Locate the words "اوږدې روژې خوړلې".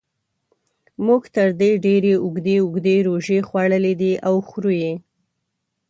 2.61-3.93